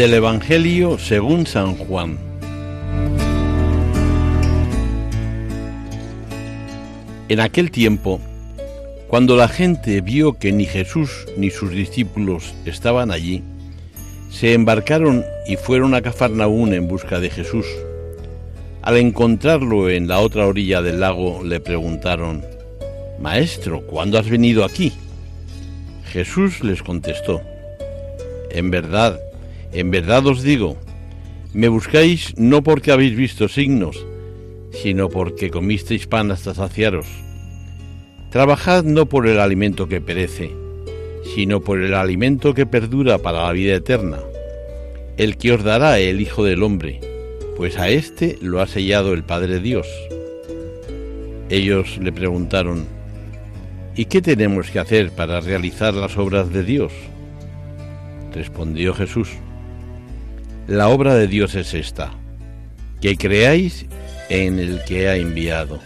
[0.00, 2.18] Del Evangelio según San Juan.
[7.28, 8.18] En aquel tiempo,
[9.08, 13.42] cuando la gente vio que ni Jesús ni sus discípulos estaban allí,
[14.30, 17.66] se embarcaron y fueron a Cafarnaún en busca de Jesús.
[18.80, 22.42] Al encontrarlo en la otra orilla del lago, le preguntaron,
[23.20, 24.94] Maestro, ¿cuándo has venido aquí?
[26.06, 27.42] Jesús les contestó,
[28.50, 29.20] En verdad,
[29.72, 30.76] en verdad os digo,
[31.52, 34.06] me buscáis no porque habéis visto signos,
[34.72, 37.06] sino porque comisteis pan hasta saciaros.
[38.30, 40.52] Trabajad no por el alimento que perece,
[41.34, 44.20] sino por el alimento que perdura para la vida eterna,
[45.16, 47.00] el que os dará el Hijo del Hombre,
[47.56, 49.86] pues a éste lo ha sellado el Padre Dios.
[51.48, 52.86] Ellos le preguntaron,
[53.96, 56.92] ¿y qué tenemos que hacer para realizar las obras de Dios?
[58.32, 59.30] Respondió Jesús,
[60.70, 62.12] la obra de Dios es esta,
[63.00, 63.86] que creáis
[64.28, 65.80] en el que ha enviado.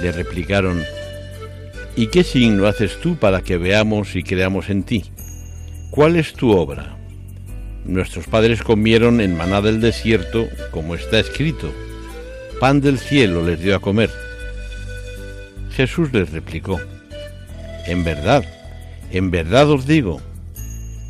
[0.00, 0.84] Le replicaron,
[1.96, 5.06] ¿y qué signo haces tú para que veamos y creamos en ti?
[5.90, 6.96] ¿Cuál es tu obra?
[7.84, 11.72] Nuestros padres comieron en maná del desierto, como está escrito,
[12.60, 14.10] pan del cielo les dio a comer.
[15.72, 16.80] Jesús les replicó,
[17.88, 18.44] en verdad,
[19.10, 20.20] en verdad os digo,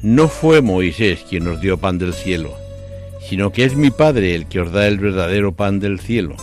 [0.03, 2.55] no fue Moisés quien os dio pan del cielo,
[3.29, 6.37] sino que es mi Padre el que os da el verdadero pan del cielo.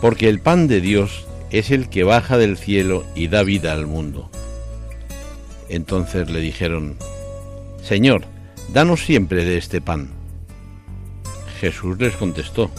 [0.00, 3.86] Porque el pan de Dios es el que baja del cielo y da vida al
[3.86, 4.28] mundo.
[5.68, 6.96] Entonces le dijeron,
[7.82, 8.24] Señor,
[8.72, 10.10] danos siempre de este pan.
[11.60, 12.70] Jesús les contestó,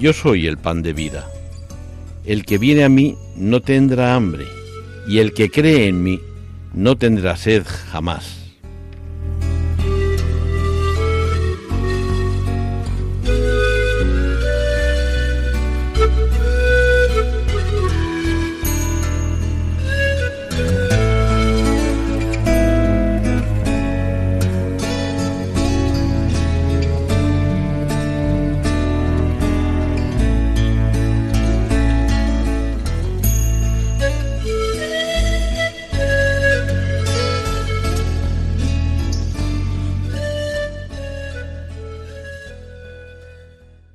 [0.00, 1.28] Yo soy el pan de vida.
[2.24, 4.46] El que viene a mí no tendrá hambre,
[5.08, 6.20] y el que cree en mí
[6.74, 8.41] no tendrá sed jamás.